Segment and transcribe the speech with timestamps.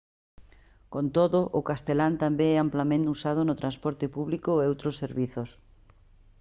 [0.93, 5.49] con todo o castelán tamén é amplamente usado no transporte público e outros servizos